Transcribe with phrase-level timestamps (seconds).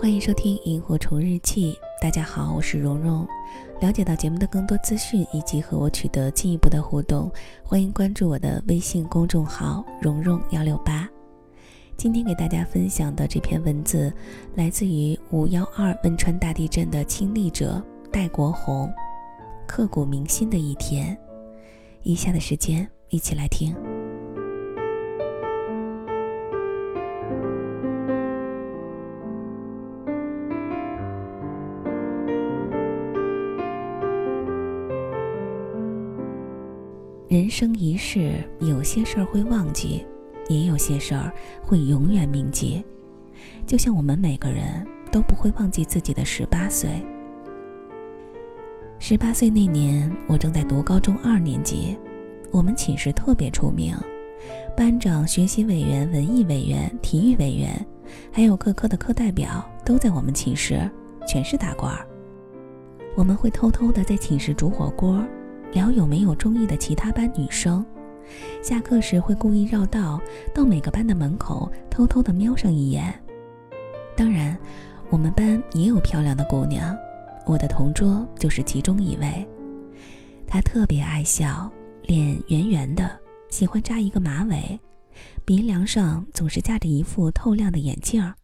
[0.00, 1.74] 欢迎收听《萤火虫日记》。
[2.00, 3.28] 大家好，我是蓉蓉。
[3.82, 7.30] 了解到节目的更多资讯以及和我取得进一步的互动，
[7.62, 11.06] 欢迎关注我的微信公众号“蓉蓉幺六八”。
[11.98, 14.10] 今天给大家分享的这篇文字，
[14.54, 18.90] 来自于五幺二汶川大地震的亲历者戴国红，
[19.66, 21.14] 刻骨铭心的一天。
[22.04, 23.76] 以下的时间，一起来听。
[37.30, 40.04] 人生一世，有些事儿会忘记，
[40.48, 42.84] 也有些事儿会永远铭记。
[43.64, 46.90] 就像我们每个人都不会忘记自己的十八岁。
[48.98, 51.96] 十八岁那年，我正在读高中二年级，
[52.50, 53.94] 我们寝室特别出名，
[54.76, 57.86] 班长、学习委员、文艺委员、体育委员，
[58.32, 60.80] 还有各科的课代表都在我们寝室，
[61.28, 62.04] 全是大官儿。
[63.14, 65.24] 我们会偷偷的在寝室煮火锅。
[65.72, 67.84] 聊有没有中意的其他班女生，
[68.62, 70.20] 下课时会故意绕道
[70.54, 73.12] 到每个班的门口，偷偷的瞄上一眼。
[74.16, 74.56] 当然，
[75.10, 76.96] 我们班也有漂亮的姑娘，
[77.46, 79.46] 我的同桌就是其中一位。
[80.46, 81.70] 她特别爱笑，
[82.02, 83.10] 脸圆圆的，
[83.48, 84.78] 喜欢扎一个马尾，
[85.44, 88.34] 鼻梁上总是架着一副透亮的眼镜儿。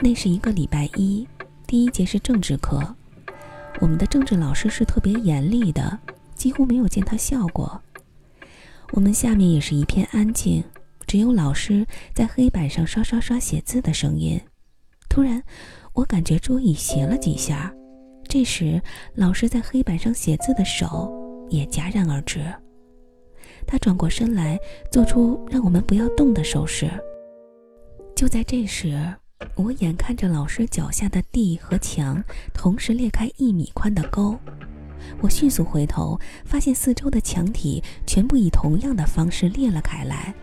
[0.00, 1.26] 那是一个礼拜一，
[1.66, 2.94] 第一节是政治课。
[3.80, 5.98] 我们的政治老师是特别严厉的，
[6.34, 7.80] 几乎没有见他笑过。
[8.92, 10.62] 我们下面也是一片安静，
[11.06, 14.40] 只有老师在黑板上刷刷刷写字的声音。
[15.08, 15.42] 突然，
[15.92, 17.74] 我感觉桌椅斜了几下，
[18.28, 18.80] 这时
[19.14, 21.12] 老师在黑板上写字的手
[21.50, 22.40] 也戛然而止。
[23.66, 24.58] 他转过身来，
[24.90, 26.88] 做出让我们不要动的手势。
[28.14, 29.14] 就在这时。
[29.54, 32.22] 我眼看着老师脚下的地和墙
[32.52, 34.38] 同时裂开一米宽的沟，
[35.20, 40.34] 我迅速回头，发现四周的墙体全部以同样的方式裂了开来。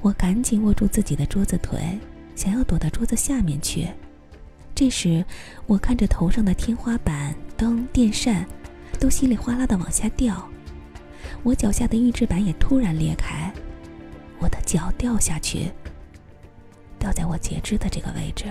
[0.00, 1.98] 我赶紧握住自己的桌子腿，
[2.34, 3.88] 想要躲到桌子下面去。
[4.74, 5.24] 这时，
[5.66, 8.46] 我看着头上的天花板、灯、电扇，
[8.98, 10.48] 都稀里哗啦的往下掉。
[11.42, 13.52] 我脚下的预制板也突然裂开，
[14.38, 15.70] 我的脚掉下去。
[17.00, 18.44] 掉在我截肢的这个位置，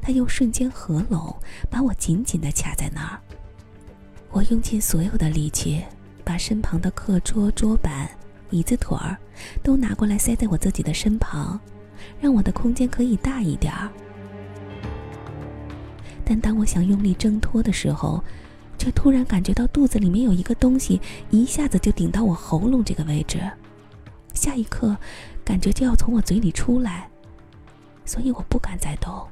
[0.00, 1.36] 他又瞬间合拢，
[1.70, 3.20] 把我紧紧地卡在那儿。
[4.30, 5.84] 我用尽所有的力气，
[6.24, 8.10] 把身旁的课桌、桌板、
[8.50, 9.16] 椅子腿儿
[9.62, 11.60] 都拿过来塞在我自己的身旁，
[12.18, 13.90] 让我的空间可以大一点儿。
[16.24, 18.24] 但当我想用力挣脱的时候，
[18.78, 23.38] 却突然感觉到肚子里面有一个东西一下子就顶到我喉咙这个位置，
[24.32, 24.96] 下一刻，
[25.44, 27.11] 感觉就要从我嘴里出来。
[28.04, 29.26] 所以我不敢再动。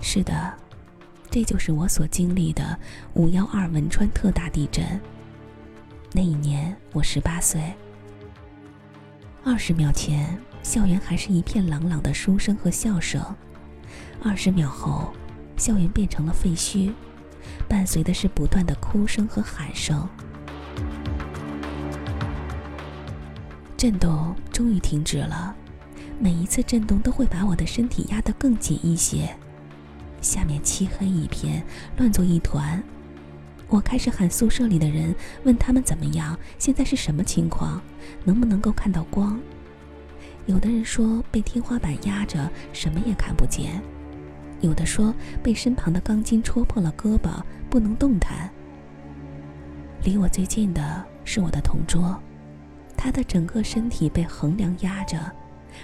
[0.00, 0.54] 是的，
[1.30, 2.78] 这就是我所经历的
[3.14, 5.00] 五幺二汶川特大地震。
[6.12, 7.74] 那一年我十八岁。
[9.44, 13.22] 二十秒前，校园还是一片朗朗的书声和笑声；
[14.22, 15.12] 二十秒后，
[15.56, 16.92] 校园变成了废墟，
[17.68, 20.08] 伴随的是不断的哭声和喊声。
[23.76, 25.54] 震动终于停止了。
[26.18, 29.28] 每一次震动都会把我的身体压得更紧一些，
[30.22, 31.62] 下面漆黑一片，
[31.98, 32.82] 乱作一团。
[33.68, 37.82] 我开始喊宿舍里的人，问他们怎么样，现在是什么情况，
[38.24, 39.38] 能不能够看到光。
[40.46, 43.80] 有的人说被天花板压着，什么也看不见；
[44.60, 48.50] 有的说被身旁的钢筋戳破了胳膊，不能动弹。
[50.02, 52.18] 离我最近的是我的同桌，
[52.96, 55.18] 他的整个身体被横梁压着。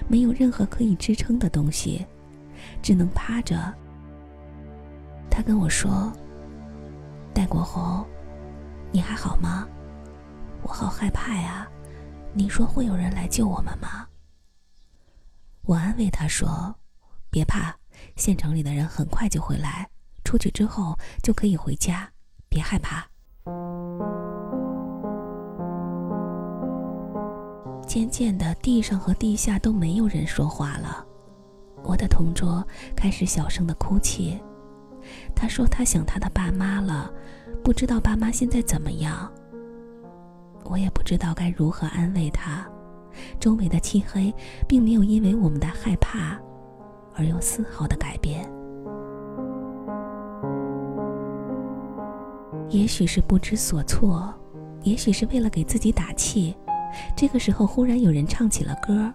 [0.08, 2.06] 没有任何可以支撑的东西，
[2.82, 3.72] 只能趴着。
[5.30, 6.12] 他跟我说
[7.32, 8.06] ：“戴国红，
[8.90, 9.66] 你还好吗？
[10.62, 11.68] 我好害怕呀！
[12.34, 14.06] 你说会有人来救我们吗？”
[15.62, 16.74] 我安慰他说
[17.30, 17.74] ：“别怕，
[18.16, 19.88] 县城里的人很快就会来，
[20.24, 22.10] 出去之后就可以回家，
[22.48, 23.06] 别害怕。”
[27.92, 31.06] 渐渐的，地上和地下都没有人说话了。
[31.82, 32.66] 我的同桌
[32.96, 34.40] 开始小声的哭泣，
[35.36, 37.12] 他说他想他的爸妈了，
[37.62, 39.30] 不知道爸妈现在怎么样。
[40.64, 42.66] 我也不知道该如何安慰他。
[43.38, 44.34] 周围的漆黑
[44.66, 46.40] 并没有因为我们的害怕
[47.14, 48.50] 而有丝毫的改变。
[52.70, 54.32] 也许是不知所措，
[54.82, 56.56] 也许是为了给自己打气。
[57.16, 59.12] 这个时候，忽然有人唱起了歌，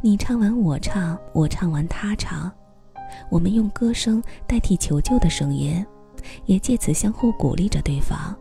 [0.00, 2.50] 你唱完我唱，我唱完他唱，
[3.30, 5.84] 我们用歌声代替求救的声音，
[6.46, 8.36] 也借此相互鼓励着对方。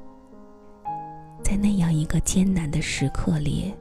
[1.44, 3.74] 在那样一个艰难的时刻里，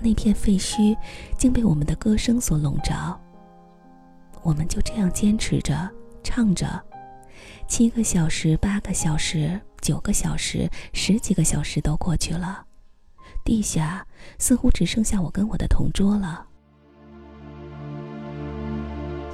[0.00, 0.96] 那片废墟
[1.38, 3.18] 竟被我们的歌声所笼罩。
[4.42, 5.88] 我们就这样坚持着
[6.22, 6.82] 唱着，
[7.66, 12.64] 七个小时、八个小时、九个小时、十几个小时都过去了，
[13.44, 14.06] 地下
[14.38, 16.46] 似乎只剩下我跟我的同桌了。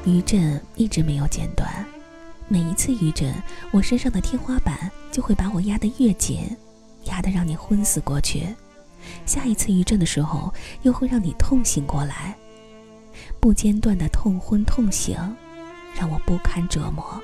[0.05, 1.69] 余震一直没有间断，
[2.49, 3.33] 每一次余震，
[3.71, 6.57] 我身上的天花板就会把我压得越紧，
[7.05, 8.47] 压得让你昏死过去。
[9.25, 10.53] 下一次余震的时候，
[10.83, 12.37] 又会让你痛醒过来，
[13.39, 15.17] 不间断的痛昏痛醒，
[15.95, 17.23] 让我不堪折磨。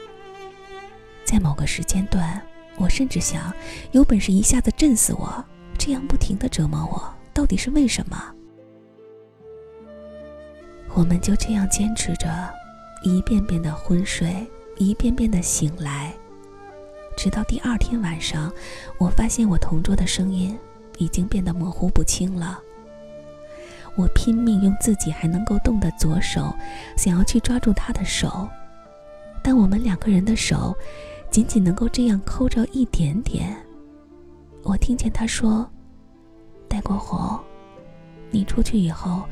[1.24, 2.40] 在某个时间段，
[2.76, 3.52] 我甚至想，
[3.92, 5.44] 有本事一下子震死我，
[5.76, 8.16] 这样不停的折磨我，到底是为什么？
[10.94, 12.28] 我们就这样坚持着。
[13.02, 14.44] 一遍遍的昏睡，
[14.78, 16.12] 一遍遍的醒来，
[17.16, 18.52] 直到第二天晚上，
[18.98, 20.58] 我发现我同桌的声音
[20.98, 22.58] 已经变得模糊不清了。
[23.94, 26.52] 我拼命用自己还能够动的左手，
[26.96, 28.48] 想要去抓住他的手，
[29.42, 30.76] 但我们两个人的手
[31.30, 33.56] 仅仅能够这样抠着一点点。
[34.68, 35.64] 我听见他说
[36.68, 37.38] ：“戴国红，
[38.32, 39.22] 你出去以后，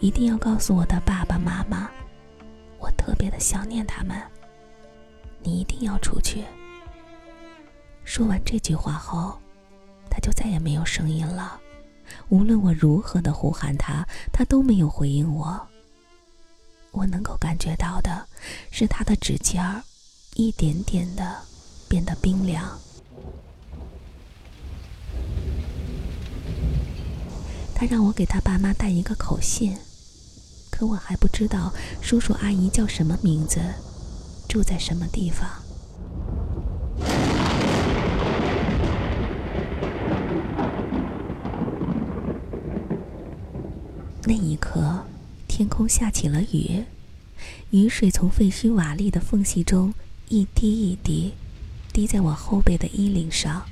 [0.00, 1.90] 一定要告诉我的爸爸妈妈。”
[2.78, 4.20] 我特别的想念他们。
[5.42, 6.44] 你一定要出去。
[8.04, 9.40] 说完这句话后，
[10.10, 11.58] 他就再也没有声音了。
[12.28, 15.66] 无论我如何的呼喊他，他都没有回应我。
[16.90, 18.28] 我能够感觉到的
[18.70, 19.82] 是他的指尖儿
[20.34, 21.40] 一点点的
[21.88, 22.78] 变得冰凉。
[27.74, 29.76] 他让我给他爸妈带一个口信。
[30.70, 33.60] 可我还不知道叔叔阿姨叫什么名字，
[34.48, 35.48] 住在什么地方。
[44.26, 45.04] 那一刻，
[45.46, 46.82] 天空下起了雨，
[47.70, 49.92] 雨水从废墟瓦砾的缝隙中
[50.28, 51.34] 一滴一滴，
[51.92, 53.62] 滴在我后背的衣领上。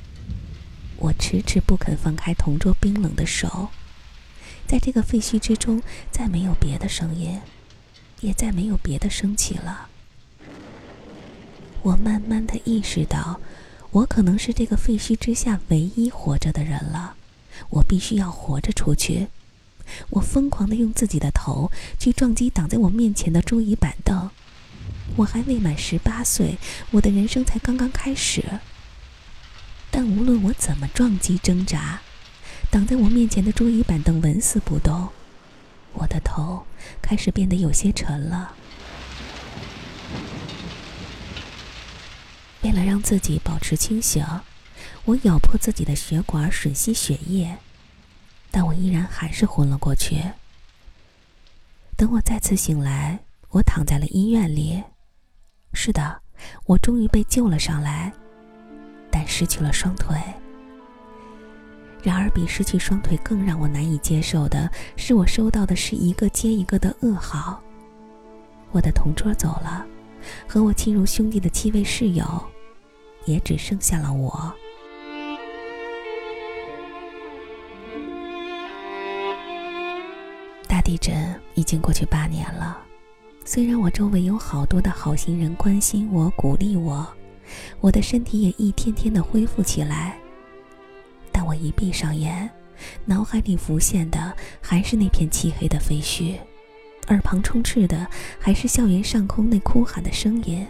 [0.98, 3.70] 我迟迟不肯放开同桌冰冷的手。
[4.72, 7.38] 在这个废墟之中，再没有别的声音，
[8.22, 9.90] 也再没有别的升起了。
[11.82, 13.38] 我慢慢的意识到，
[13.90, 17.16] 我可能是这个废墟之下唯一活着的人了。
[17.69, 19.28] 我必须要活着出去。
[20.08, 24.30] 我疯狂的用自己的头去撞击挡在我面前的桌椅板凳。
[25.16, 26.56] 我还未满十八岁，
[26.92, 28.42] 我的人生才刚刚开始。
[29.90, 32.00] 但无论我怎么撞击挣扎，
[32.72, 35.06] 挡在我面前的桌椅板凳纹丝不动，
[35.92, 36.64] 我的头
[37.02, 38.54] 开始变得有些沉了。
[42.62, 44.24] 为了让自己保持清醒，
[45.04, 47.58] 我咬破自己的血管吮吸血液，
[48.50, 50.22] 但我依然还是昏了过去。
[51.94, 53.19] 等我再次醒来，
[53.50, 54.82] 我躺在了医院里。
[55.74, 56.22] 是的，
[56.64, 58.10] 我终于被救了上来，
[59.10, 60.16] 但失去了双腿。
[62.02, 67.62] 然而，比失去双腿更让我难以接受的是，我收到的是一个接一个的噩耗。
[68.72, 69.86] 我的同桌走了，
[70.48, 72.24] 和我亲如兄弟的七位室友，
[73.24, 74.53] 也只剩下了我。
[80.67, 81.15] 大地震
[81.55, 82.79] 已经过去八年了，
[83.44, 87.06] 虽然我周围有好多的好心人关心我、鼓励我，
[87.81, 90.19] 我的身体也一天天的恢复起来。
[91.32, 92.48] 但我一闭上眼，
[93.05, 96.36] 脑海里浮现的还是那片漆黑的废墟，
[97.08, 98.06] 耳旁充斥的
[98.39, 100.67] 还是校园上空那哭喊的声音，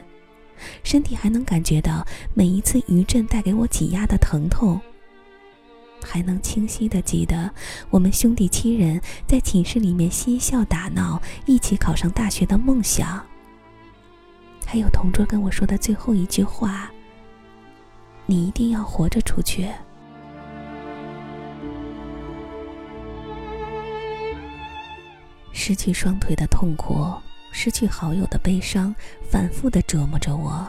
[0.84, 4.80] 身体还能感觉到每一次余震带给我挤压的疼痛，
[6.02, 7.50] 还能清晰的记得
[7.90, 13.24] 我们兄弟七人在寝室里面嬉笑打闹，一起考上大学的梦想，
[14.64, 16.90] 还有同桌跟我说的最后一句话
[18.26, 19.68] ：“你一定要活着出去。”
[25.64, 27.06] 失去双腿的痛苦，
[27.52, 28.92] 失去好友的悲伤，
[29.30, 30.68] 反复的折磨着我，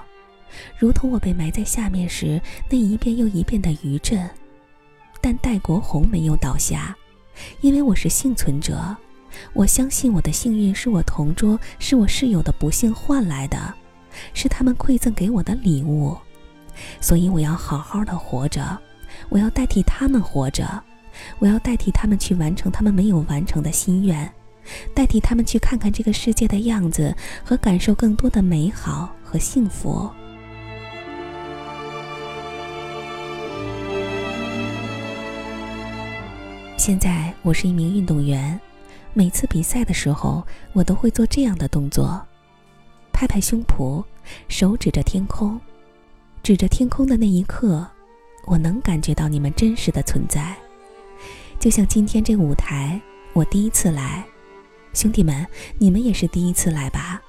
[0.78, 4.30] 如同我被埋在下面时那一遍又一遍的余震。
[5.20, 6.96] 但戴国红没有倒下，
[7.62, 8.96] 因为我是幸存者。
[9.54, 13.74] 我相信我的幸运是我同桌、是我室友的不幸换来的，
[14.36, 16.16] 是他们馈赠给我的礼物。
[17.02, 18.80] 所以我要好好的活着，
[19.30, 20.84] 我要代替他们活着，
[21.40, 24.32] 我要代替他们去完成他们没有完成的心愿。
[24.94, 30.10] 代替他们去看看这个世界的样子和感受更多的美好和幸福。
[36.78, 38.60] 现在我是一名运动员，
[39.14, 42.22] 每次比赛的时候，我都会做这样的动作：
[43.14, 44.04] 拍拍胸脯，
[44.50, 45.58] 手指着天空，
[46.42, 47.88] 指着天空的那一刻，
[48.46, 50.54] 我能感觉到你们真实的存在。
[51.58, 53.00] 就像今天这舞台，
[53.32, 54.26] 我第一次来，
[54.94, 55.46] 兄弟们，
[55.80, 57.20] 你们也是第一次来吧？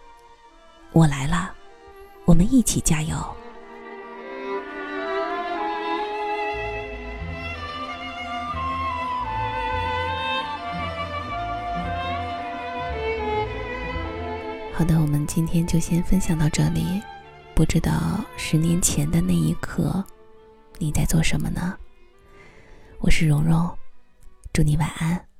[0.92, 1.52] 我来了，
[2.26, 3.16] 我们一起加油！
[14.74, 17.02] 好的，我们今天就先分享到这里。
[17.54, 20.04] 不知道十年前的那一刻，
[20.78, 21.74] 你在做什么呢？
[22.98, 23.68] 我是蓉蓉，
[24.52, 25.33] 祝你晚安。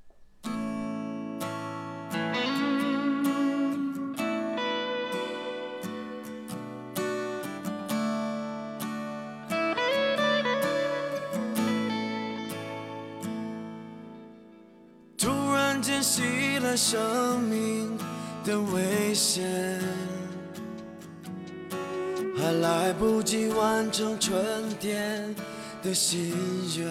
[16.05, 17.99] 然间袭来生命。
[18.45, 19.81] 的危险，
[22.37, 24.37] 还来不及完成春
[24.79, 25.35] 天
[25.83, 26.35] 的心
[26.77, 26.87] 愿。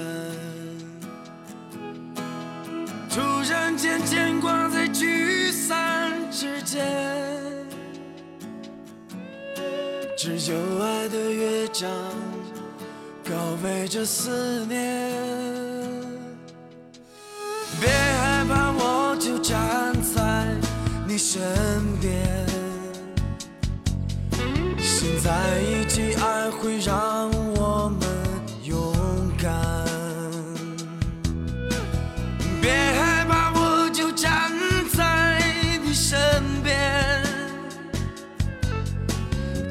[3.08, 6.84] 突然间牵挂在聚散之间，
[10.17, 11.88] 只有爱的乐章，
[13.24, 15.13] 告别这思念。
[17.79, 17.89] 别
[21.25, 21.42] 身
[22.01, 22.12] 边，
[24.77, 28.01] 心在一起，爱会让我们
[28.65, 28.94] 勇
[29.42, 29.50] 敢。
[32.62, 34.51] 别害怕，我就站
[34.92, 35.42] 在
[35.82, 36.20] 你身
[36.62, 37.24] 边，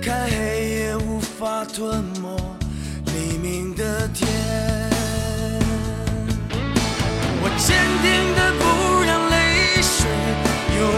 [0.02, 2.61] 看黑夜无法吞没。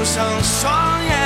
[0.05, 1.24] 上双眼，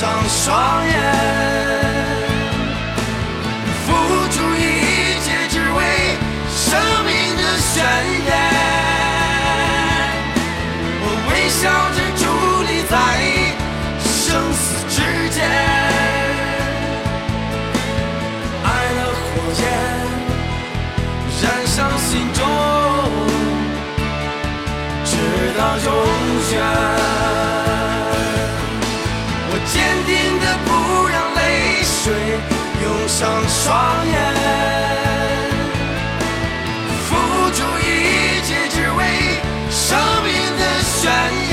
[0.00, 1.59] 上双眼。
[33.20, 33.76] 上双
[34.08, 34.16] 眼，
[37.04, 37.08] 付
[37.50, 38.98] 出一切只为
[39.68, 39.84] 生
[40.24, 41.12] 命的宣
[41.50, 41.52] 言。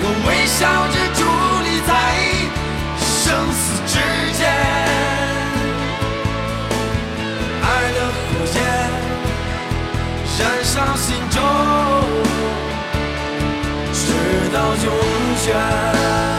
[0.00, 0.62] 我微笑
[0.94, 1.18] 着伫
[1.64, 1.90] 立在
[3.00, 3.12] 生
[3.52, 3.98] 死之
[4.38, 4.40] 间，
[7.64, 8.22] 爱的火
[8.54, 8.56] 焰
[10.38, 11.36] 燃烧心中。
[13.92, 13.98] 直
[14.52, 14.86] 到永
[15.48, 16.33] 远。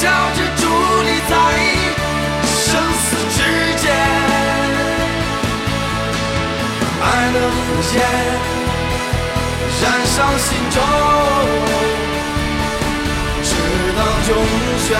[0.00, 0.62] 笑着伫
[1.02, 1.34] 立在
[2.46, 2.66] 生
[3.02, 3.38] 死之
[3.82, 3.84] 间，
[7.02, 7.58] 爱的火
[7.94, 7.96] 焰。
[9.80, 10.76] 燃烧心中，
[13.42, 13.50] 直
[13.96, 14.30] 到永
[14.88, 14.98] 远。